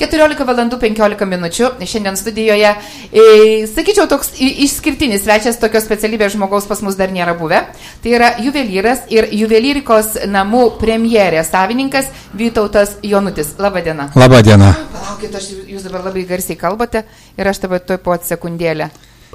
[0.00, 2.70] 14 valandų 15 minučių šiandien studijoje.
[3.12, 3.24] E,
[3.70, 7.62] sakyčiau, toks išskirtinis svečias, tokios specialybės žmogaus pas mus dar nėra buvę.
[8.02, 13.54] Tai yra juvelyras ir juvelyrikos namų premjerės savininkas Vytautas Jonutis.
[13.60, 14.10] Labadiena.
[14.16, 14.72] Labadiena.
[14.94, 17.04] Palaukit, aš, jūs dabar labai garsiai kalbate
[17.36, 18.90] ir aš dabar toj po sekundėlę.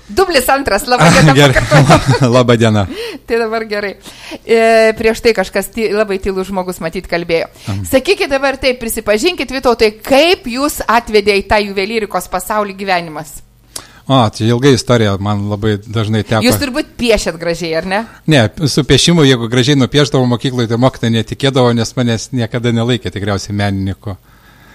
[0.08, 1.64] Dublis antras, labai diena.
[2.36, 2.84] Labai diena.
[3.28, 3.96] tai dabar gerai.
[4.46, 7.50] E, prieš tai kažkas ty, labai tylų žmogus matyt kalbėjo.
[7.66, 7.88] Mhm.
[7.90, 13.40] Sakykit dabar taip, prisipažinkit, Vitautai, kaip jūs atvedė į tą juvelyrikos pasaulį gyvenimas?
[14.06, 16.44] O, tai ilga istorija, man labai dažnai teko.
[16.46, 18.04] Jūs turbūt piešėt gražiai, ar ne?
[18.30, 23.58] Ne, su piešimu, jeigu gražiai nupieždavau mokykloje, tai mokytai netikėdavo, nes manęs niekada nelaikė tikriausiai
[23.58, 24.14] menininku.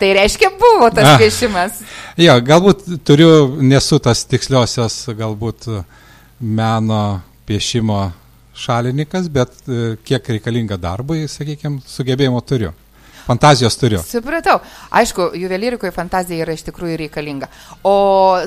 [0.00, 1.82] Tai reiškia, buvo tas ah, piešimas.
[2.20, 5.68] Jo, galbūt turiu, nesu tas tiksliosios, galbūt
[6.40, 7.02] meno
[7.48, 8.00] piešimo
[8.56, 12.72] šalininkas, bet e, kiek reikalinga darbui, sakykime, sugebėjimo turiu.
[13.30, 14.00] Fantazijos turiu.
[14.02, 14.58] Supratau.
[14.90, 17.46] Aišku, juvelyrikoje fantazija yra iš tikrųjų reikalinga.
[17.86, 17.94] O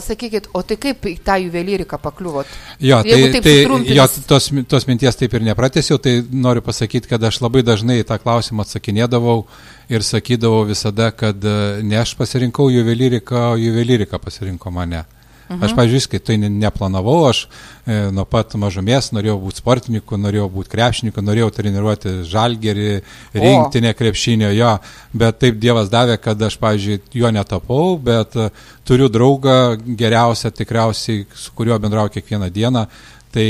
[0.03, 2.51] sakykit, o tai kaip į tą juvelyriką pakliuvot?
[2.83, 7.23] Jo, Jeigu tai, tai jo, tos, tos minties taip ir nepratėsiu, tai noriu pasakyti, kad
[7.23, 9.45] aš labai dažnai tą klausimą atsakinėdavau
[9.93, 15.05] ir sakydavau visada, kad e, ne aš pasirinkau juvelyriką, o juvelyrika pasirinko mane.
[15.05, 15.22] Mhm.
[15.51, 21.23] Aš, pažiūrėjau, tai neplanavau, aš e, nuo pat mažumės norėjau būti sportininku, norėjau būti krepšininku,
[21.25, 22.87] norėjau treniruoti žalgerį,
[23.35, 24.71] rinktinę krepšinio jo,
[25.11, 28.49] bet taip Dievas davė, kad aš, pažiūrėjau, jo netapau, bet e,
[28.87, 32.87] turiu draugą geriausią tikriausiai, su kuriuo bendrauju kiekvieną dieną.
[33.33, 33.47] Tai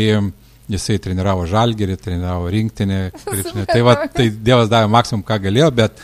[0.71, 3.67] jisai treniravo žalgerį, treniravo rinktinę, krepšinį.
[3.69, 6.02] Tai, va, tai Dievas davė maksimum, ką galėjo, bet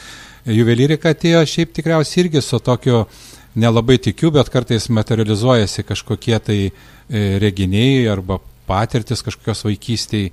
[0.49, 3.27] juvelyrika atėjo šiaip tikriausiai irgi su tokiu uh,
[3.59, 6.71] nelabai tikiu, bet kartais materializuojasi kažkokie tai e,
[7.41, 10.31] reginiai arba patirtis kažkokios vaikystėje.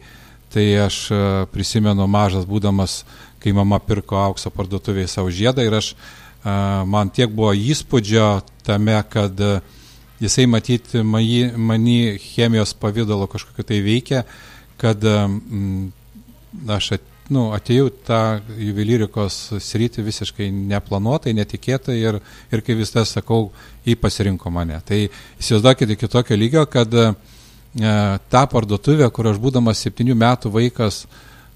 [0.54, 1.18] Tai aš e,
[1.52, 3.00] prisimenu mažas būdamas,
[3.42, 6.54] kai mama pirko aukso parduotuvėje savo žiedą ir aš, e,
[6.86, 8.28] man tiek buvo įspūdžio
[8.66, 9.42] tame, kad
[10.22, 14.22] jisai matyti mani, mani chemijos pavydalo kažkokio tai veikia,
[14.80, 15.02] kad
[16.76, 18.20] aš at, nu, atėjau tą
[18.60, 22.20] juvelyrikos sritį visiškai neplanuotai, netikėtai ir,
[22.52, 23.50] ir kaip vis tas sakau,
[23.86, 24.78] jį pasirinko mane.
[24.86, 27.08] Tai įsivaizduokite iki tokio lygio, kad e,
[28.32, 31.04] tą parduotuvę, kur aš būdamas septynių metų vaikas,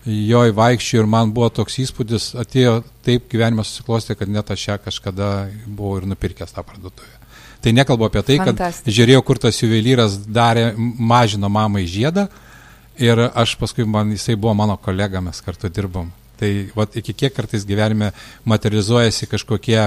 [0.06, 4.78] jo įvaikščiu ir man buvo toks įspūdis, atėjo taip gyvenimas susiklostė, kad net aš ją
[4.80, 5.32] kažkada
[5.66, 7.18] buvau ir nupirkęs tą parduotuvę.
[7.60, 12.30] Tai nekalbu apie tai, kad žiūrėjau, kur tas juvelyras darė, mažino mamai žiedą,
[12.98, 16.10] Ir aš paskui, man, jisai buvo mano kolega, mes kartu dirbom.
[16.40, 18.10] Tai vat, iki kiek kartais gyvenime
[18.48, 19.80] materializuojasi kažkokie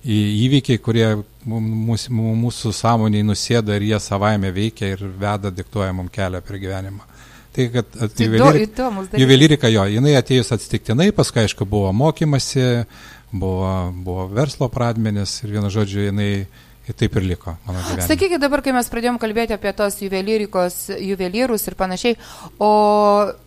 [0.00, 1.06] įvykiai, kurie
[1.44, 7.04] mūsų, mūsų sąmoniai nusėda ir jie savaime veikia ir veda, diktuoja mums kelią per gyvenimą.
[7.50, 12.84] Tai, kad tai juvelyrika, juvelyrika jo, jinai atėjus atsitiktinai, paskui aišku buvo mokymasi,
[13.32, 13.72] buvo,
[14.06, 16.46] buvo verslo pradmenis ir vienu žodžiu jinai
[16.90, 18.06] Ir taip ir liko mano gyvenime.
[18.08, 22.16] Sakykit dabar, kai mes pradėjom kalbėti apie tos juvelyrikos, juvelyrus ir panašiai,
[22.58, 22.70] o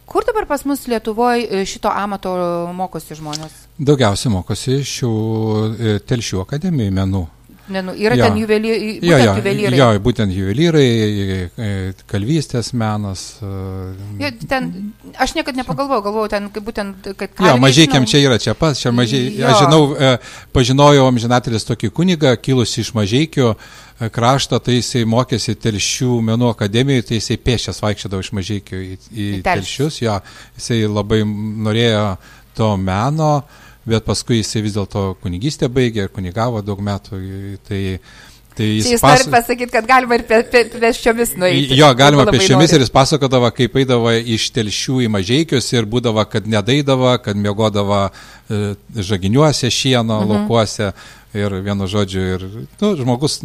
[0.07, 2.31] kur dabar pas mus Lietuvoje šito amato
[2.77, 3.65] mokosi žmonės?
[3.83, 7.23] Daugiausiai mokosi šių e, telšių akademijų menų.
[7.67, 8.25] Ne, nu, yra jo.
[8.25, 8.99] ten juvelyrai.
[9.01, 9.77] Jo, jo, juvelyrai.
[9.79, 10.87] Jo, būtent juvelyrai,
[11.55, 11.69] e,
[12.11, 13.23] kalvystės menas.
[13.39, 13.51] E,
[14.19, 14.67] jo, ten,
[15.15, 17.39] aš niekada nepagalvojau, galvojau ten, kaip būtent, kad...
[17.39, 19.31] Jo, mažiekiam čia yra čia pas, čia mažiai.
[19.39, 19.47] Jo.
[19.47, 20.11] Aš žinau, e,
[20.55, 23.53] pažinojau amžinatelis tokį kunigą, kilusi iš mažiekių
[24.11, 29.33] krašto, tai jisai mokėsi telšių menų akademijoje, tai jisai pėšęs vaikščiodavo iš mažiekių į, į,
[29.39, 30.19] į telšius, jo,
[30.59, 32.09] jisai labai norėjo
[32.57, 33.37] to meno.
[33.39, 37.19] Uh, bet paskui jisai vis dėlto kunigystę baigė ir kunigavo daug metų.
[37.67, 37.81] Tai,
[38.57, 39.19] tai jis jūs pas...
[39.19, 41.77] nori pasakyti, kad galima ir pėsčiomis nueiti.
[41.79, 46.47] Jo, galima pėsčiomis ir jis pasakodavo, kaip eidavo iš telšių į mažiekius ir būdavo, kad
[46.49, 48.63] nedaidavo, kad mėgodavo e,
[49.11, 50.31] žaginiuose, šieno, mhm.
[50.31, 50.93] laukuose
[51.33, 52.25] ir vienu žodžiu.
[52.35, 52.49] Ir
[52.81, 53.41] nu, žmogus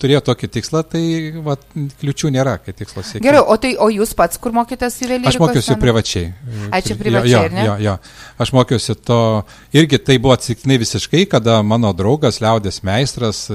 [0.00, 1.02] turėjo tokį tikslą, tai
[1.44, 1.56] va,
[2.00, 3.24] kliučių nėra, kai tikslas siekia.
[3.26, 5.34] Gerai, o, tai, o jūs pats kur mokėtės juvelyrikos?
[5.34, 6.32] Aš mokiausi privačiai.
[6.70, 7.66] A, čia privačiai, jo, ne?
[7.68, 7.96] Jo, jo,
[8.44, 9.20] aš mokiausi to,
[9.76, 13.46] irgi tai buvo atsitiktinai visiškai, kada mano draugas, liaudės meistras,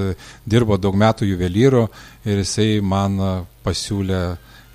[0.46, 1.86] dirbo daug metų juvelyrų
[2.26, 3.18] ir jisai man
[3.66, 4.22] pasiūlė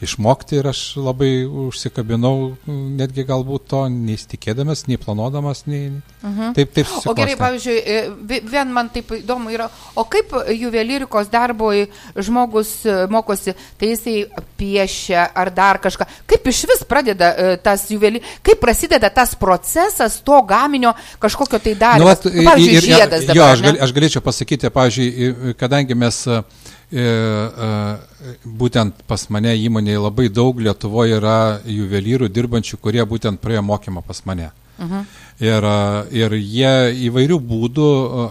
[0.02, 6.56] išmokti ir aš labai užsikabinau, netgi galbūt to neįstikėdamas, nei planuodamas, nei mhm.
[6.58, 6.90] taip, taip.
[7.06, 11.86] O gerai, pavyzdžiui, e, vien man taip įdomu yra, o kaip juvelyrikos darboj
[12.18, 14.16] žmogus e, mokosi, tai jisai
[14.60, 20.20] piešia ar dar kažką, kaip iš vis pradeda e, tas juvelyrikos, kaip prasideda tas procesas
[20.26, 22.10] to gaminio kažkokio tai darbo.
[22.10, 23.38] Nu, pavyzdžiui, ir, žiedas dabar.
[23.38, 26.42] Jo, aš, gal, aš galėčiau pasakyti, pavyzdžiui, kadangi mes uh,
[26.92, 34.20] būtent pas mane įmonėje labai daug Lietuvoje yra juvelyrų dirbančių, kurie būtent praėjo mokymą pas
[34.26, 34.52] mane.
[34.82, 35.06] Mhm.
[35.42, 35.66] Ir,
[36.12, 36.74] ir jie
[37.08, 37.88] įvairių būdų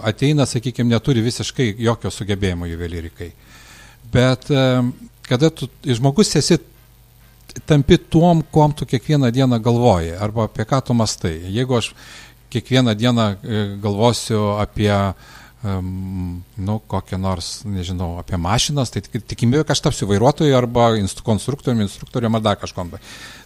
[0.07, 3.31] ateina, sakykime, neturi visiškai jokio sugebėjimo juvelyrikai.
[4.11, 4.51] Bet
[5.27, 6.59] kada tu žmogus esi
[7.65, 11.39] tampi tuom, kuom tu kiekvieną dieną galvoji arba apie ką tu mastai.
[11.51, 11.93] Jeigu aš
[12.51, 13.35] kiekvieną dieną e,
[13.81, 14.91] galvosiu apie
[15.63, 20.91] um, nu, kokią nors, nežinau, apie mašinas, tai tikimybė, kad aš tapsiu vairuotoju arba
[21.25, 22.91] konstruktoriumi, instruktoriumi ar dar kažkom.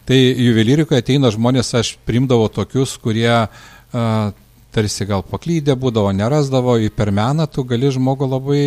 [0.05, 4.33] Tai juvelyrikoje ateina žmonės, aš primdavau tokius, kurie uh,
[4.75, 8.63] tarsi gal paklydė būdavo, nerasdavo, į per meną tu gali žmogų labai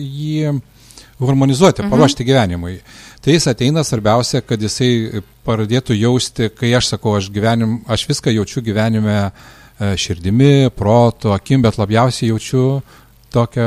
[0.00, 0.56] jį
[1.16, 1.92] harmonizuoti, mhm.
[1.92, 2.80] paruošti gyvenimui.
[3.24, 8.34] Tai jis ateina svarbiausia, kad jisai pradėtų jausti, kai aš sakau, aš, gyvenim, aš viską
[8.34, 12.82] jaučiu gyvenime uh, širdimi, protu, akim, bet labiausiai jaučiu
[13.34, 13.66] tokią,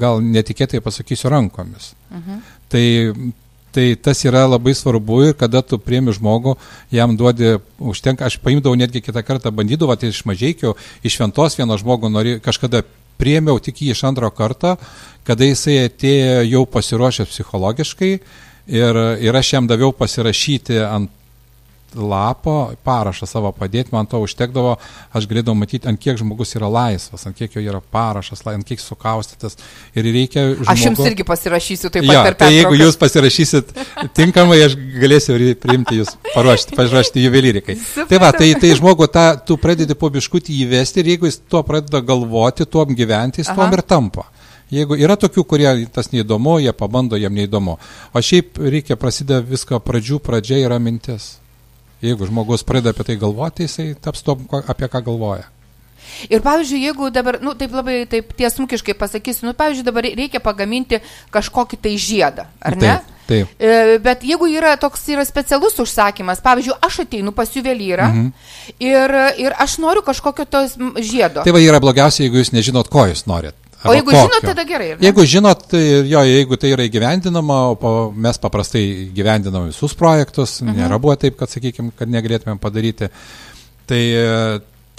[0.00, 1.94] gal netikėtai pasakysiu, rankomis.
[2.12, 2.40] Mhm.
[2.70, 2.86] Tai,
[3.74, 6.56] tai tas yra labai svarbu ir kada tu priemi žmogų,
[6.92, 11.78] jam duodi, užtenka, aš paimdavau netgi kitą kartą, bandydavau, tai iš mažiekių, iš šventos vieno
[11.80, 12.82] žmogo nori, kažkada
[13.20, 14.76] priemiau tik jį iš antro karto,
[15.28, 21.12] kada jisai atėjo jau pasiruošęs psichologiškai ir, ir aš jam daviau pasirašyti ant
[21.96, 24.76] lapo parašą savo padėti, man to užtekdavo,
[25.16, 28.82] aš galėdavau matyti, ant kiek žmogus yra laisvas, ant kiek jo yra parašas, ant kiek
[28.82, 29.58] sukaustytas.
[29.94, 30.46] Ir reikia...
[30.54, 30.68] Žmogu...
[30.72, 33.72] Aš jums irgi pasirašysiu taip pat ja, tai jeigu jūs pasirašysit
[34.16, 37.78] tinkamai, aš galėsiu priimti jūs, paruošti, paruošti juvelyrikai.
[38.10, 41.64] Tai va, tai, tai žmogu, tą, tu pradedi po biškutį įvesti ir jeigu jis tuo
[41.66, 44.28] pradeda galvoti, tuo gyventi, jis tuom ir tampa.
[44.70, 47.74] Jeigu yra tokių, kurie tas neįdomu, jie pabando, jiem neįdomu.
[48.14, 51.40] O šiaip reikia prasideda visko pradžių, pradžia yra mintis.
[52.00, 55.48] Jeigu žmogus pradeda apie tai galvoti, jisai taps to, apie ką galvoja.
[56.32, 61.00] Ir pavyzdžiui, jeigu dabar, nu, taip labai taip tiesmukiškai pasakysiu, nu, pavyzdžiui, dabar reikia pagaminti
[61.32, 62.98] kažkokį tai žiedą, ar ne?
[62.98, 63.16] Taip.
[63.30, 63.50] Taip.
[63.62, 68.30] E, bet jeigu yra toks yra specialus užsakymas, pavyzdžiui, aš ateinu pas juvelyrą mhm.
[68.82, 71.44] ir, ir aš noriu kažkokio tos žiedo.
[71.46, 73.54] Tai va yra blogiausia, jeigu jūs nežinot, ko jūs norit.
[73.84, 74.26] O jeigu kokio.
[74.26, 74.88] žinot, tada gerai.
[75.00, 80.82] Jeigu žinot, tai jo, jeigu tai yra įgyvendinama, o mes paprastai įgyvendinam visus projektus, mhm.
[80.82, 83.08] nėra buvo taip, kad, sakykime, kad negalėtumėm padaryti,
[83.88, 84.02] tai,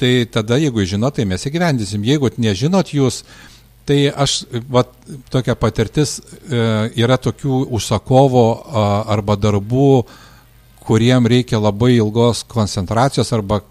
[0.01, 2.07] tai tada, jeigu žinot, tai mes įgyvendinsim.
[2.09, 3.21] Jeigu nežinot jūs,
[3.85, 4.41] tai aš,
[4.71, 4.85] va,
[5.33, 6.65] tokia patirtis e,
[7.01, 8.45] yra tokių užsakovo
[9.13, 9.91] arba darbų,
[10.81, 13.61] kuriem reikia labai ilgos koncentracijos arba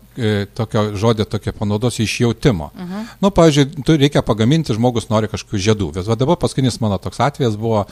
[0.54, 2.70] tokio žodį tokia panaudosiu išjautimo.
[2.74, 3.04] Uh -huh.
[3.20, 5.92] Nu, pavyzdžiui, tu reikia pagaminti, žmogus nori kažkokių žiedų.
[5.92, 7.90] Bet dabar paskutinis mano toks atvejas buvo uh,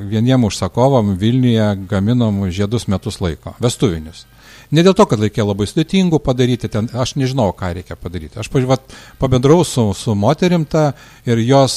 [0.00, 4.26] vieniem užsakovam Vilniuje gaminom žiedus metus laiko, vestuvinius.
[4.74, 8.40] Ne dėl to, kad reikėjo labai sudėtingų padaryti, ten aš nežinau, ką reikia padaryti.
[8.40, 8.80] Aš pažiūrėjau,
[9.20, 10.88] pabendrau su, su moterim tą
[11.28, 11.76] ir jos,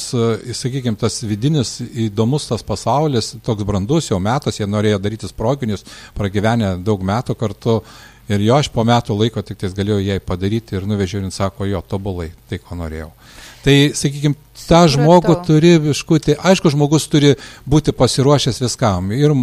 [0.58, 1.76] sakykime, tas vidinis
[2.08, 5.86] įdomus tas pasaulis, toks brandus jau metas, jie norėjo daryti sproginius,
[6.18, 7.78] pragyvenę daug metų kartu
[8.30, 11.66] Ir jo aš po metų laiko tik tais galėjau jai padaryti ir nuvežiau ir sako,
[11.66, 13.10] jo, tobulai, tai ko norėjau.
[13.60, 17.34] Tai, sakykime, tą žmogų turi viškutį, aišku, žmogus turi
[17.68, 19.34] būti pasiruošęs viskam ir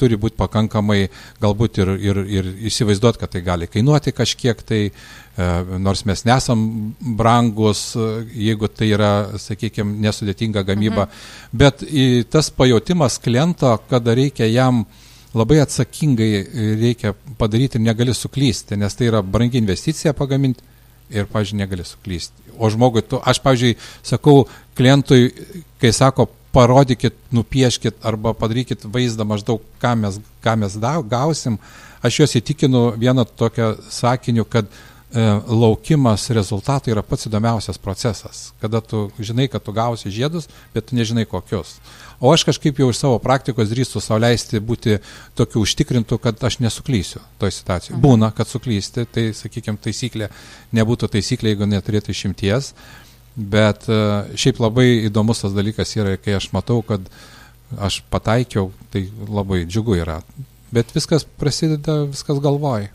[0.00, 1.10] turi būti pakankamai,
[1.42, 6.62] galbūt ir, ir, ir įsivaizduoti, kad tai gali kainuoti kažkiek, tai uh, nors mes nesam
[7.18, 11.58] brangus, uh, jeigu tai yra, sakykime, nesudėtinga gamyba, mhm.
[11.64, 11.84] bet
[12.32, 14.86] tas pajūtimas kliento, kada reikia jam
[15.36, 16.30] labai atsakingai
[16.80, 20.64] reikia padaryti ir negali suklysti, nes tai yra brangi investicija pagaminti
[21.10, 22.46] ir, pažiūrėjau, negali suklysti.
[22.56, 24.46] O žmogui, tu, aš, pažiūrėjau, sakau
[24.78, 25.30] klientui,
[25.82, 31.58] kai sako, parodykit, nupieškit arba padarykit vaizdą maždaug, ką mes, ką mes da, gausim,
[32.00, 34.70] aš juos įtikinu vieną tokią sakiniu, kad
[35.16, 40.88] E, laukimas rezultatų yra pats įdomiausias procesas, kada tu žinai, kad tu gausi žiedus, bet
[40.90, 41.76] tu nežinai kokius.
[42.20, 44.98] O aš kažkaip jau iš savo praktikos drįstu savo leisti būti
[45.36, 47.96] tokiu užtikrintu, kad aš nesuklysiu toj situacijoje.
[47.98, 48.04] Mhm.
[48.06, 50.30] Būna, kad suklysti, tai, sakykime, taisyklė
[50.76, 52.72] nebūtų taisyklė, jeigu neturėtų išimties,
[53.36, 54.00] bet e,
[54.38, 57.04] šiaip labai įdomus tas dalykas yra, kai aš matau, kad
[57.82, 60.20] aš pataikiau, tai labai džiugu yra.
[60.72, 62.88] Bet viskas prasideda, viskas galvoj.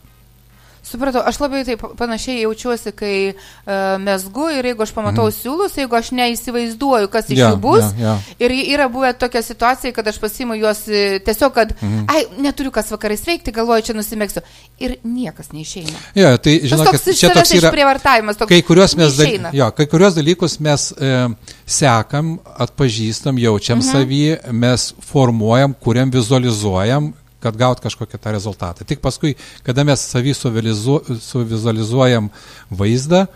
[0.82, 5.34] Supratau, aš labai taip panašiai jaučiuosi, kai uh, mesgu ir jeigu aš pamatau mm.
[5.36, 7.84] siūlus, jeigu aš neįsivaizduoju, kas iš yeah, jų bus.
[7.94, 8.32] Yeah, yeah.
[8.42, 12.02] Ir yra buvę tokia situacija, kad aš pasimu juos e, tiesiog, kad, mm.
[12.10, 14.42] ai, neturiu kas vakarais veikti, galvoju, čia nusimėgsiu.
[14.82, 16.02] Ir niekas neišeina.
[16.18, 18.42] Ja, tai, žinok, toks, čia toks yra prievartavimas.
[18.42, 21.14] Toks, kai, kuriuos mes, da, jo, kai kurios dalykus mes e,
[21.62, 22.34] sekam,
[22.66, 23.94] atpažįstam, jaučiam -hmm.
[23.94, 27.12] savį, mes formuojam, kuriam, vizualizuojam
[27.42, 28.86] kad gaut kažkokią tą rezultatą.
[28.86, 29.34] Tik paskui,
[29.66, 32.30] kada mes savį suvizualizuojam
[32.70, 33.26] vaizdą,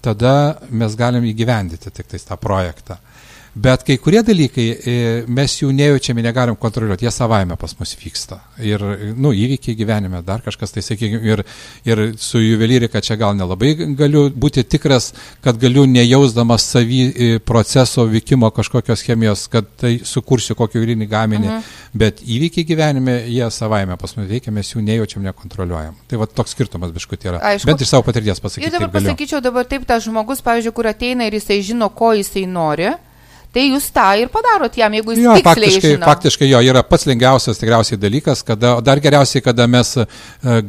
[0.00, 0.34] tada
[0.70, 2.96] mes galim įgyvendyti tik tais tą projektą.
[3.54, 4.92] Bet kai kurie dalykai e,
[5.26, 8.38] mes jų nejaučiame, negalim kontroliuoti, jie savaime pas mus vyksta.
[8.62, 8.82] Ir,
[9.18, 11.42] nu, įvykiai gyvenime, dar kažkas, tai sakykime, ir,
[11.88, 15.10] ir su juvelyrika čia gal nelabai galiu būti tikras,
[15.42, 21.50] kad galiu nejausdamas savy e, proceso vykimo kažkokios chemijos, kad tai sukursiu kokį jūrinį gaminį,
[21.50, 21.74] mhm.
[21.98, 25.98] bet įvykiai gyvenime, jie savaime pas mus veikia, mes jų nejaučiam, nekontroliuojam.
[26.06, 27.42] Tai va toks skirtumas biškut yra.
[27.50, 28.70] Aišku, Bent iš savo patirties pasakyti.
[28.70, 32.46] Ir dabar pasakyčiau, dabar taip tas žmogus, pavyzdžiui, kur ateina ir jisai žino, ko jisai
[32.46, 32.92] nori
[33.54, 36.06] tai jūs tą ir padarot jam, jeigu jis jo, faktiškai, žino.
[36.06, 40.06] faktiškai jo yra pats lengviausias tikriausiai dalykas, kada, dar geriausiai, kada mes uh,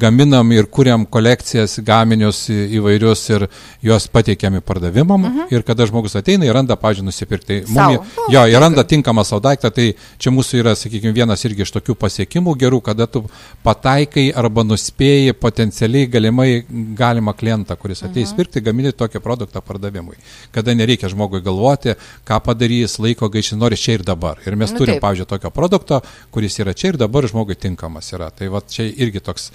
[0.01, 3.45] gaminam ir kuriam kolekcijas, gaminius įvairius ir
[3.85, 5.51] juos pateikiam į pardavimam mhm.
[5.53, 7.59] ir kada žmogus ateina ir randa, pažiūrėjau, nusipirkti.
[7.69, 11.65] Mumi, oh, jo, ir randa tinkamą savo daiktą, tai čia mūsų yra, sakykime, vienas irgi
[11.67, 13.23] iš tokių pasiekimų gerų, kada tu
[13.65, 16.49] pataikai arba nuspėjai potencialiai galimai
[16.97, 18.41] galimą klientą, kuris ateis mhm.
[18.41, 20.17] pirkti, gaminti tokį produktą pardavimui.
[20.53, 21.93] Kada nereikia žmogui galvoti,
[22.25, 24.39] ką padaryti darys, laiko gaišti, nori čia ir dabar.
[24.45, 25.03] Ir mes nu, turim, taip.
[25.03, 26.01] pavyzdžiui, tokio produkto,
[26.31, 28.29] kuris yra čia ir dabar žmogui tinkamas yra.
[28.31, 29.49] Tai va čia irgi toks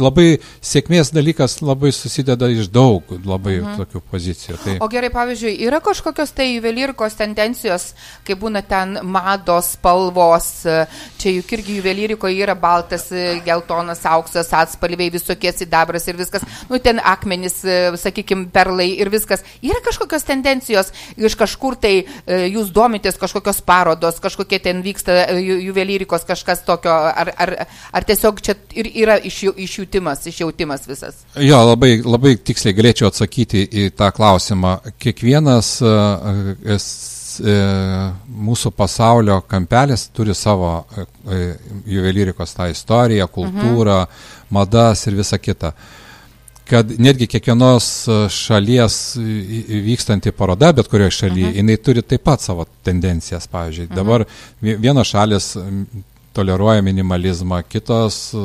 [0.00, 3.82] labai sėkmės dalykas labai susideda iš daug labai mhm.
[3.82, 4.58] tokių pozicijų.
[4.62, 4.76] Tai...
[4.84, 7.90] O gerai, pavyzdžiui, yra kažkokios tai juvelyrikos tendencijos,
[8.26, 10.50] kai būna ten mados, spalvos,
[11.20, 13.08] čia juk irgi juvelyrikoje yra baltas,
[13.46, 17.60] geltonas, auksas, atspalviai, visokie sidabras ir viskas, nu ten akmenys,
[18.02, 19.44] sakykime, perlai ir viskas.
[19.64, 21.94] Yra kažkokios tendencijos iš kažkur tai
[22.26, 27.54] jų jūs domitės kažkokios parodos, kažkokie ten vyksta e, ju, juvelyrikos kažkas tokio, ar, ar,
[27.92, 31.22] ar tiesiog čia ir yra iš, išjūtimas, išjautimas visas?
[31.36, 34.78] Jo, labai, labai tiksliai galėčiau atsakyti į tą klausimą.
[35.02, 36.28] Kiekvienas uh,
[36.72, 38.04] uh,
[38.50, 41.08] mūsų pasaulio kampelis turi savo uh,
[41.86, 44.54] juvelyrikos tą istoriją, kultūrą, mhm.
[44.54, 45.74] madas ir visa kita.
[45.76, 45.98] Uh,
[46.68, 49.00] kad netgi kiekvienos e, šalies
[49.86, 51.58] vykstanti paroda, bet kurioje šalyje, mhm.
[51.60, 53.46] jinai turi taip pat savo tendencijas.
[53.50, 53.96] Pavyzdžiui, mhm.
[53.96, 54.24] dabar
[54.60, 55.52] vienos šalis
[56.32, 58.42] toleruoja minimalizmą, kitos e,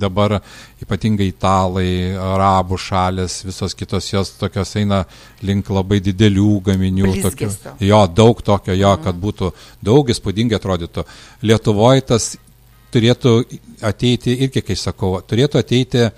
[0.00, 0.38] dabar
[0.82, 5.02] ypatingai italai, arabų šalis, visos kitos jos tokios eina
[5.44, 7.12] link labai didelių gaminių.
[7.26, 7.50] Tokių,
[7.84, 9.24] jo, daug tokio, jo, kad mhm.
[9.26, 9.52] būtų
[9.84, 11.04] daug įspūdingai atrodytų.
[11.44, 12.36] Lietuvoje tas
[12.92, 13.34] turėtų
[13.84, 16.08] ateiti, irgi kai sakau, turėtų ateiti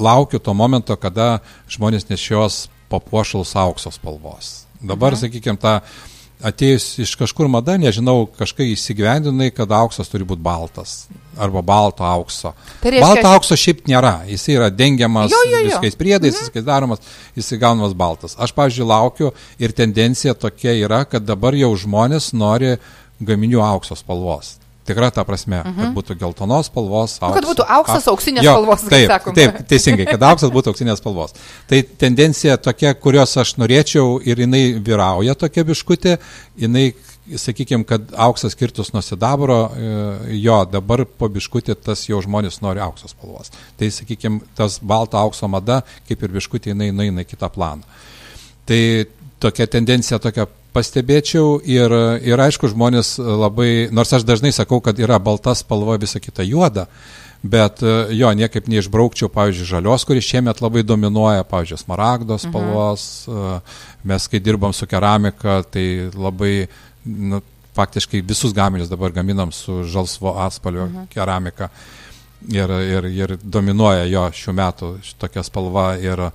[0.00, 1.40] laukiu to momento, kada
[1.70, 4.64] žmonės nešios papuošalus auksos spalvos.
[4.80, 5.20] Dabar, mhm.
[5.20, 5.80] sakykime, ta
[6.40, 11.02] atėjus iš kažkur mada, nežinau, kažkai įsigyvendinai, kad auksas turi būti baltas
[11.40, 12.54] arba balto aukso.
[12.80, 13.04] Tai reiškia...
[13.04, 15.66] Balto aukso šiaip nėra, jis yra dengiamas jo, jo, jo.
[15.68, 16.48] viskais priedais, mhm.
[16.48, 17.04] viskais daromas,
[17.36, 18.38] jis įgaunamas baltas.
[18.40, 22.78] Aš, pavyzdžiui, laukiu ir tendencija tokia yra, kad dabar jau žmonės nori
[23.20, 24.56] gaminių aukso spalvos
[24.88, 25.74] tikra ta prasme, -huh.
[25.74, 25.94] kad mhm.
[25.96, 27.18] būtų geltonos spalvos.
[27.20, 29.34] Aukso, nu, kad būtų auksas auksinės jo, spalvos, taip, sakom.
[29.34, 31.36] Taip, teisingai, kad auksas būtų auksinės spalvos.
[31.68, 36.18] Tai tendencija tokia, kurios aš norėčiau ir jinai vyrauja tokia biškutė,
[36.56, 36.92] jinai
[37.38, 42.80] sakykime, kad auksas skirtus nuo sidabro, e, jo, dabar po biškutį tas jau žmonės nori
[42.80, 43.52] auksos spalvos.
[43.78, 47.82] Tai, sakykime, tas balto aukso mada, kaip ir biškutė, jinai nueina į kitą planą.
[48.66, 48.80] Tai
[49.40, 51.94] tokia tendencija tokia pastebėčiau ir,
[52.26, 56.86] ir aišku žmonės labai, nors aš dažnai sakau, kad yra balta spalva, visa kita juoda,
[57.42, 62.50] bet jo, niekaip neišbraukčiau, pavyzdžiui, žalios, kuris šiemet labai dominuoja, pavyzdžiui, smaragdos mhm.
[62.50, 63.78] spalvos, mhm.
[64.12, 66.54] mes kai dirbam su keramika, tai labai,
[67.06, 67.40] nu,
[67.74, 71.10] faktiškai visus gaminius dabar gaminam su žalsvo atspalvio mhm.
[71.14, 71.70] keramika
[72.48, 76.30] ir, ir, ir dominuoja jo šių metų tokia spalva ir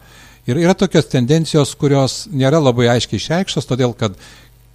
[0.46, 4.14] Ir yra tokios tendencijos, kurios nėra labai aiškiai išreikštos, todėl kad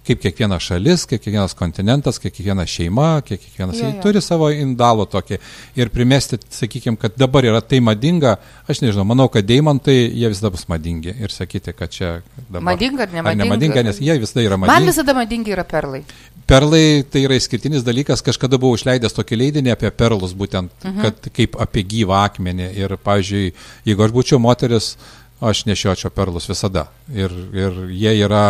[0.07, 3.99] kaip kiekviena šalis, kaip kiekvienas kontinentas, kaip kiekviena šeima, kaip kiekvienas jo, jo.
[4.03, 5.37] turi savo indalų tokį.
[5.77, 8.35] Ir primesti, sakykime, kad dabar yra tai madinga,
[8.71, 11.13] aš nežinau, manau, kad deimantai, jie visada bus madingi.
[11.21, 12.65] Ir sakyti, kad čia dabar.
[12.73, 13.31] Madinga ar nemadinga?
[13.31, 14.81] Ar nemadinga, nes jie visada yra madingi.
[14.81, 16.01] Man visada madingi yra perlai.
[16.49, 21.05] Perlai tai yra išskirtinis dalykas, kažkada buvau išleidęs tokį leidinį apie perlus, būtent, mhm.
[21.05, 22.73] kad kaip apie gyvą akmenį.
[22.81, 23.51] Ir, pavyzdžiui,
[23.87, 26.87] jeigu aš būčiau moteris, uh, aš nešiočiau perlus visada.
[27.13, 28.43] Ir, ir jie yra,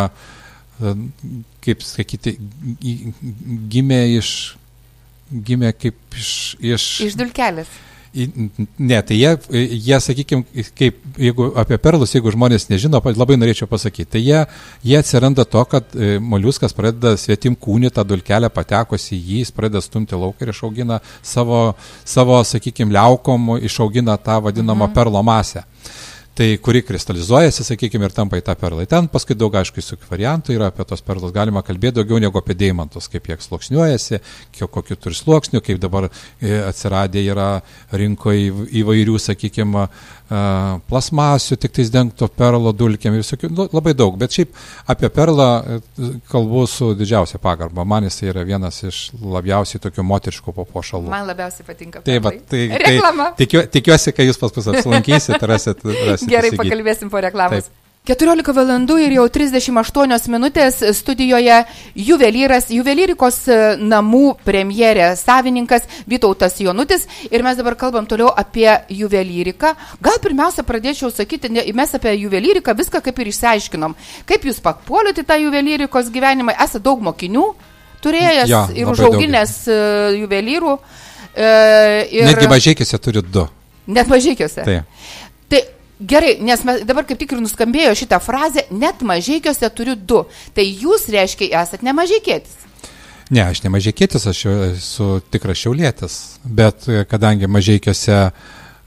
[0.80, 0.96] e,
[1.64, 2.36] kaip sakyti,
[3.72, 4.34] gimė iš,
[5.32, 6.34] gimė kaip iš...
[6.60, 7.72] Iš, iš dulkelės.
[8.12, 9.30] Ne, tai jie,
[9.72, 14.42] jie sakykime, kaip, jeigu apie perlus, jeigu žmonės nežino, labai norėčiau pasakyti, tai jie,
[14.84, 19.56] jie atsiranda to, kad e, moliuskas pradeda svetim kūnį tą dulkelę patekusi į jį, jis
[19.56, 21.62] pradeda stumti lauką ir išaugina savo,
[22.04, 24.98] savo sakykime, liaukom, išaugina tą vadinamą mhm.
[24.98, 25.64] perlo masę.
[26.42, 28.82] Tai kuri kristalizuojasi, sakykime, ir tampa į tą perlą.
[28.90, 32.56] Ten paskui daug aišku visokių variantų yra apie tos perlus, galima kalbėti daugiau negu apie
[32.58, 34.22] deimantus, kaip jie sluoksniuojasi,
[34.64, 37.50] kokiu turi sluoksnių, kaip dabar e, atsiradė yra
[37.94, 39.86] rinkoje įvairių, sakykime,
[40.88, 44.54] plasmasių, tik tais dengto perlo dulkėm, visokių, nu, labai daug, bet šiaip
[44.90, 45.80] apie perlą e,
[46.32, 47.84] kalbu su didžiausia pagarba.
[47.84, 51.12] Man jis yra vienas iš labiausiai tokių moteriškų papuošalų.
[51.12, 52.04] Man labiausiai patinka.
[52.08, 52.96] Taip, tai, tai
[53.42, 55.84] tikiu, tikiuosi, kad jūs pas mus apsilankysit, rasit.
[56.08, 56.64] rasit Gerai, įsigyti.
[56.64, 57.70] pakalbėsim po reklamos.
[57.70, 57.78] Taip.
[58.02, 61.60] 14 valandų ir jau 38 minutės studijoje
[61.94, 69.76] juvelyras, juvelyrikos e, namų premjerė savininkas Vytautas Jonutis ir mes dabar kalbam toliau apie juvelyriką.
[70.02, 73.94] Gal pirmiausia pradėčiau sakyti, ne, mes apie juvelyriką viską kaip ir išsiaiškinom.
[74.26, 77.52] Kaip jūs papuolėte tą juvelyrikos gyvenimą, esate daug mokinių
[78.02, 79.78] turėjęs ja, ir užauginęs daug.
[79.78, 80.78] E, juvelyrų.
[81.38, 81.50] E,
[82.18, 82.32] ir...
[82.34, 83.46] Netgi mažiekiuose turi du.
[83.92, 84.66] Net mažiekiuose.
[84.66, 84.90] Taip.
[84.90, 85.31] Tai
[86.02, 90.24] Gerai, nes mes, dabar kaip tik ir nuskambėjo šitą frazę, net mažiekiuose turiu du.
[90.56, 92.58] Tai jūs, reiškia, esate ne mažiekėtis.
[93.32, 96.16] Ne, aš ne mažiekėtis, aš esu tikras šiaulėtis.
[96.44, 98.18] Bet kadangi mažiekiuose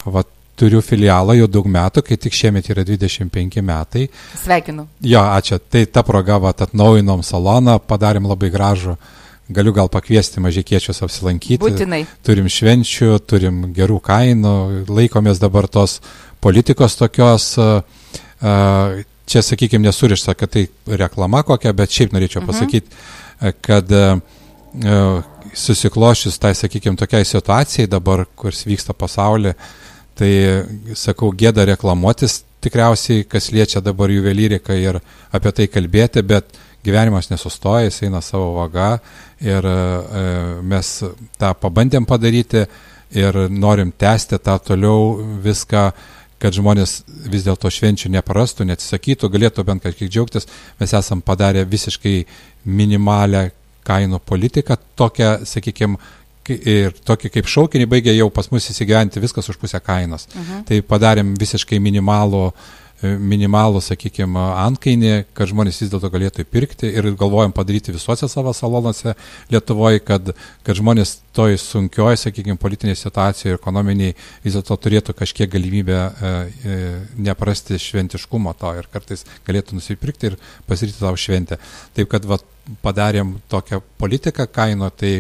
[0.05, 0.25] va,
[0.59, 4.09] turiu filialą jau daug metų, kai tik šiemet yra 25 metai.
[4.43, 4.89] Sveikinu.
[5.07, 5.61] Jo, ačiū.
[5.71, 8.99] Tai ta proga, va, atnaujinom saloną, padarėm labai gražų.
[9.53, 11.61] Galiu gal pakviesti mažikiečius apsilankyti.
[11.61, 12.05] Būtinai.
[12.25, 14.55] Turim švenčių, turim gerų kainų,
[14.89, 15.99] laikomės dabar tos
[16.45, 17.51] politikos tokios,
[18.41, 22.49] čia, sakykime, nesurišta, kad tai reklama kokia, bet šiaip norėčiau mhm.
[22.49, 23.93] pasakyti, kad
[25.55, 29.55] susiklošius tai, sakykime, tokiai situacijai dabar, kuris vyksta pasaulyje,
[30.19, 30.33] tai,
[30.97, 35.01] sakau, gėda reklamuotis tikriausiai, kas liečia dabar juvelyriką ir
[35.35, 38.99] apie tai kalbėti, bet gyvenimas nesustoja, jis eina savo vaga
[39.45, 39.69] ir
[40.65, 40.91] mes
[41.39, 42.65] tą pabandėm padaryti
[43.15, 45.91] ir norim tęsti tą toliau viską
[46.45, 46.99] kad žmonės
[47.31, 50.49] vis dėlto švenčių neprarastų, neatsisakytų, galėtų bent kažkiek džiaugtis.
[50.81, 52.19] Mes esam padarę visiškai
[52.69, 53.47] minimalę
[53.87, 55.97] kainų politiką, tokią, sakykime,
[56.53, 60.29] ir tokį kaip šaukinį baigė jau pas mus įsigyventi viskas už pusę kainos.
[60.35, 60.53] Uh mhm.
[60.53, 60.65] -huh.
[60.69, 66.89] Tai padarėm visiškai minimalų uh, E, minimalų, sakykime, antkainį, kad žmonės vis dėlto galėtų įpirkti
[66.95, 69.17] ir galvojam padaryti visuose savo salonuose
[69.53, 70.31] Lietuvoje, kad,
[70.65, 76.33] kad žmonės toj sunkioje, sakykime, politinėje situacijoje ir ekonominiai vis dėlto turėtų kažkiek galimybę e,
[76.33, 76.81] e,
[77.29, 81.59] neprasti šventiškumo to ir kartais galėtų nusipirkti ir pasiryti tavo šventę.
[81.99, 82.39] Taip kad va,
[82.85, 85.19] padarėm tokią politiką kaino, tai,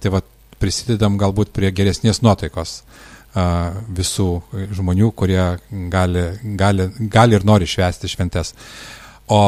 [0.00, 0.24] tai va,
[0.58, 2.80] prisidedam galbūt prie geresnės nuotaikos
[3.34, 4.28] visų
[4.78, 5.42] žmonių, kurie
[5.90, 6.26] gali,
[6.58, 8.54] gali, gali ir nori švęsti šventes.
[9.26, 9.40] O,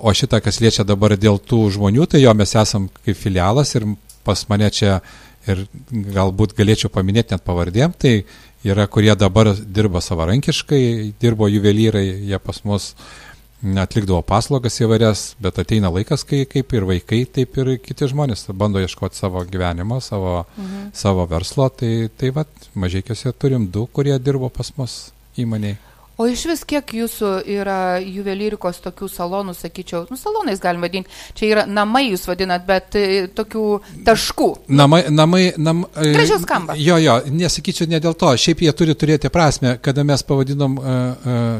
[0.00, 3.88] o šitą, kas liečia dabar dėl tų žmonių, tai jo mes esam kaip filialas ir
[4.24, 5.00] pas mane čia
[5.44, 8.22] ir galbūt galėčiau paminėti net pavardėm, tai
[8.64, 13.33] yra, kurie dabar dirba savarankiškai, dirbo juvelyrai, jie pas mus uh,
[13.80, 18.82] atlikdavo paslaugas įvairias, bet ateina laikas, kai kaip ir vaikai, taip ir kiti žmonės bando
[18.82, 20.92] ieškoti savo gyvenimo, savo, mhm.
[20.96, 24.98] savo verslo, tai, tai vad, mažiekiuose turim du, kurie dirbo pas mus
[25.40, 25.78] įmoniai.
[26.16, 31.48] O iš vis kiek jūsų yra juvelyrikos tokių salonų, sakyčiau, nu salonais galima vadinti, čia
[31.48, 33.64] yra namai jūs vadinat, bet e, tokių
[34.06, 34.48] taškų.
[34.70, 36.78] Namai, namai, nam, e, Gražiau skamba.
[36.78, 40.96] Jo, jo, nesakyčiau ne dėl to, šiaip jie turi turėti prasme, kada mes pavadinom, e,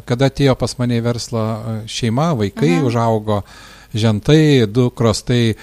[0.06, 1.46] kada atėjo pas mane į verslą
[1.90, 2.86] šeima, vaikai mhm.
[2.92, 3.42] užaugo,
[3.94, 5.54] žentai, dukros, tai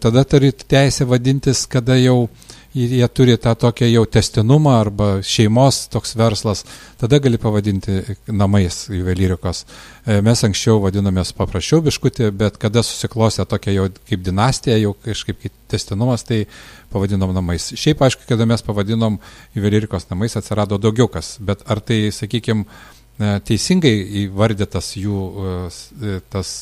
[0.00, 2.28] tada turi teisę vadintis, kada jau
[2.74, 6.64] jie turi tą tokią jau testinumą arba šeimos toks verslas,
[7.00, 9.64] tada gali pavadinti namais juvelyrikos.
[10.06, 15.42] E, mes anksčiau vadinomės paprasčiau biškutį, bet kada susiklosė tokia jau kaip dinastija, jau kažkaip
[15.42, 16.46] kaip testinumas, tai
[16.92, 17.72] pavadinom namais.
[17.76, 19.20] Šiaip aišku, kada mes pavadinom
[19.56, 22.64] juvelyrikos namais, atsirado daugiau kas, bet ar tai, sakykime,
[23.20, 23.92] teisingai
[24.24, 26.52] įvardytas jų e, tas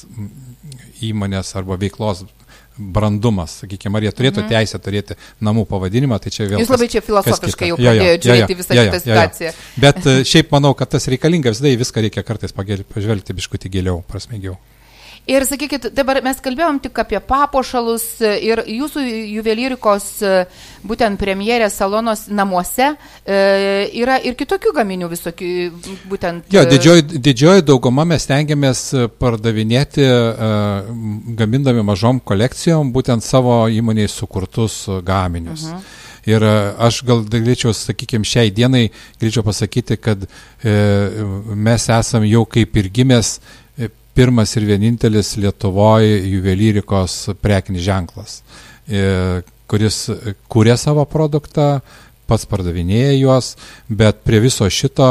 [1.05, 2.25] įmonės arba veiklos
[2.81, 4.51] brandumas, sakykime, ar jie turėtų mhm.
[4.55, 6.63] teisę turėti namų pavadinimą, tai čia vėl.
[6.63, 9.51] Jūs labai čia filosofiškai jau pradėjote žiūrėti visą jo, jo, šitą situaciją.
[9.51, 9.83] Jo, jo.
[9.85, 14.01] Bet e, šiaip manau, kad tas reikalinga, visada į viską reikia kartais pažvelgti biškutį giliau,
[14.09, 14.57] prasmėgiau.
[15.31, 19.05] Ir sakykit, dabar mes kalbėjom tik apie papuošalus ir jūsų
[19.37, 20.09] juvelyrikos
[20.87, 23.39] būtent premjerės salonos namuose e,
[24.01, 25.53] yra ir kitokių gaminių visokių,
[26.11, 26.51] būtent.
[26.51, 28.85] Jo, didžioji, didžioji dauguma mes tengiamės
[29.23, 30.53] pardavinėti, e,
[31.39, 35.69] gamindami mažom kolekcijom, būtent savo įmoniai sukurtus gaminius.
[35.69, 35.79] Uh mhm.
[35.79, 35.99] -huh.
[36.29, 38.91] Ir aš gal galėčiau, sakykime, šiai dienai
[39.21, 40.75] galėčiau pasakyti, kad e,
[41.57, 43.39] mes esam jau kaip ir gimęs
[44.21, 48.43] pirmas ir vienintelis Lietuvoje juvelyrikos prekinis ženklas,
[48.85, 50.03] e, kuris
[50.53, 51.79] kūrė savo produktą,
[52.29, 53.55] pats pardavinėja juos,
[53.89, 55.09] bet prie viso šito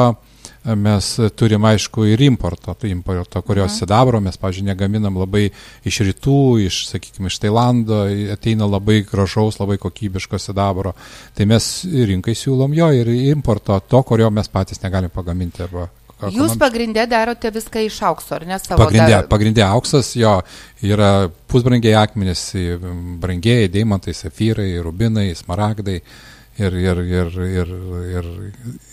[0.77, 1.07] mes
[1.39, 3.77] turim aišku ir importo, tai importo, kurios mhm.
[3.79, 5.47] sidabro mes, pažiūrėjau, negaminam labai
[5.89, 8.03] iš rytų, iš, sakykime, iš Tailando,
[8.35, 10.93] ateina labai gražaus, labai kokybiško sidabro.
[11.33, 11.71] Tai mes
[12.11, 15.65] rinkai siūlom jo ir importo to, kurio mes patys negalim pagaminti.
[15.65, 18.81] Arba, Jūs pagrindė darote viską iš aukso, ar ne savo?
[18.81, 19.27] Pagrindė, dar...
[19.31, 20.33] pagrindė auksas, jo,
[20.83, 22.43] yra pusbrangiai akmenys,
[23.23, 26.01] brangiai, deimantai, safyrai, rubinai, smaragdai
[26.59, 27.73] ir, ir, ir, ir,
[28.19, 28.29] ir,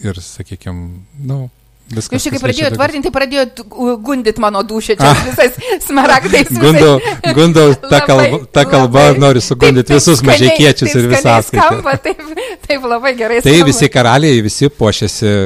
[0.06, 1.40] ir sakykime, nu,
[1.86, 3.64] Viskas, Jūs čia kai pradėjote vardinti, pradėjote
[4.02, 6.48] gundyti mano dušę čia visais smaragdais.
[6.64, 6.96] Gundau,
[7.36, 11.94] gundau ta kalba, ta kalba labai, nori sugundyti taip, visus mažikiečius ir visą skamba.
[12.02, 12.24] Taip,
[12.66, 13.38] taip labai gerai.
[13.44, 13.68] Tai skamba.
[13.70, 15.36] visi karaliai, visi puošiasi e,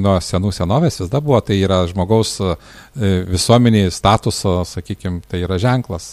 [0.00, 2.56] nuo senų senovės, vis dar buvo, tai yra žmogaus e,
[3.28, 6.08] visuomeniai statuso, sakykime, tai yra ženklas.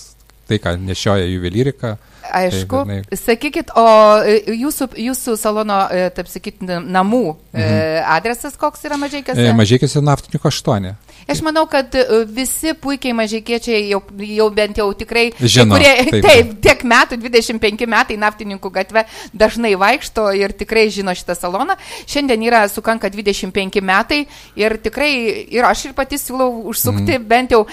[0.47, 1.97] Tai, ką nešioja juvelyrika.
[2.31, 2.83] Aišku.
[2.87, 3.87] Tai, Sakykit, o
[4.23, 8.07] e, jūsų, jūsų salono, e, taip sakyti, namų e, mhm.
[8.17, 9.47] adresas koks yra mažiekiuose?
[9.55, 10.89] Mažiekiuose naftininkų 8.
[11.27, 11.91] Aš manau, kad
[12.31, 17.83] visi puikiai mažikiečiai jau, jau bent jau tikrai, Žino, kurie, taip, taip, tiek metų, 25
[17.91, 19.03] metai naftininkų gatve
[19.35, 21.75] dažnai vaikšto ir tikrai žino šitą saloną.
[22.07, 24.23] Šiandien yra sukanka 25 metai
[24.59, 25.11] ir tikrai
[25.51, 27.27] ir aš ir pati siūlau užsukti mm.
[27.27, 27.65] bent jau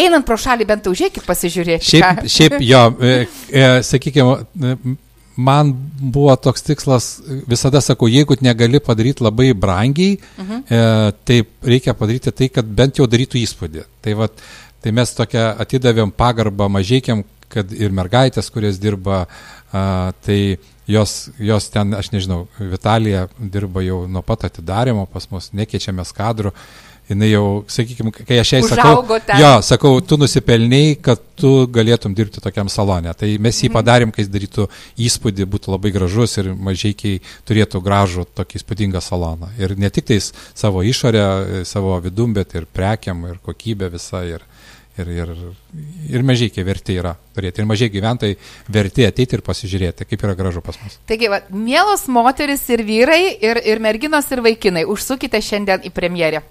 [0.00, 1.86] einant pro šalį bent užėkit pasižiūrėti.
[1.92, 3.14] Šiaip, šiaip jo, e,
[3.52, 4.96] e, sakykime,
[5.40, 7.10] man buvo toks tikslas,
[7.48, 10.62] visada sakau, jeigu negali padaryti labai brangiai, uh mhm.
[10.68, 11.10] -huh.
[11.10, 13.86] e, tai reikia padaryti tai, kad bent jau darytų įspūdį.
[14.00, 14.32] Tai, vat,
[14.82, 19.26] tai mes tokia atidavėm pagarbą mažiekiam, kad ir mergaitės, kurias dirba,
[19.72, 25.50] a, tai jos, jos ten, aš nežinau, Vitalija dirba jau nuo pat atidarimo pas mus,
[25.52, 26.52] nekeičiamės kadrų
[27.10, 29.40] jinai jau, sakykime, kai aš jai sakau, ten.
[29.42, 33.12] jo, sakau, tu nusipelniai, kad tu galėtum dirbti tokiam salone.
[33.18, 33.76] Tai mes jį mhm.
[33.78, 34.68] padarėm, kai jis darytų
[35.08, 39.50] įspūdį, būtų labai gražus ir mažiekiai turėtų gražų tokį įspūdingą saloną.
[39.60, 44.22] Ir ne tik tais savo išorę, savo vidum, bet ir prekiam, ir kokybė visa.
[44.30, 44.46] Ir,
[45.00, 45.34] ir, ir,
[46.12, 47.62] ir mažiekiai verti yra turėti.
[47.62, 48.36] Ir mažiai gyventojai
[48.70, 50.98] verti ateiti ir pasižiūrėti, kaip yra gražu pas mus.
[51.08, 56.44] Taigi, va, mielos moteris ir vyrai, ir, ir merginos ir vaikinai, užsukite šiandien į premjerę.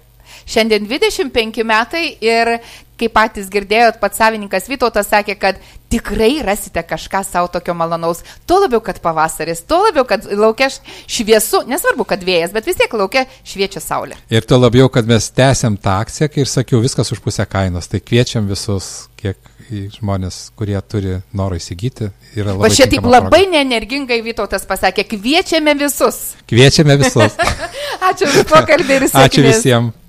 [0.50, 2.58] Šiandien 25 metai ir
[3.00, 8.22] kaip patys girdėjot, pats savininkas Vytautas sakė, kad tikrai rasite kažką savo tokio malonaus.
[8.46, 12.96] Tuo labiau, kad pavasaris, tuo labiau, kad laukia šviesu, nesvarbu, kad vėjas, bet vis tiek
[12.96, 14.18] laukia šviečia saulė.
[14.32, 17.88] Ir tuo labiau, kad mes tęsiam tą akciją, kai ir sakiau, viskas už pusę kainos.
[17.90, 19.40] Tai kviečiam visus, kiek
[19.70, 22.10] žmonės, kurie turi norą įsigyti.
[22.58, 26.34] Va čia taip labai neenergingai Vytautas pasakė, kviečiame visus.
[26.50, 27.38] Kviečiame visus.
[28.10, 29.24] Ačiū už pokalbį ir sėkmės.
[29.26, 29.99] Ačiū visiems.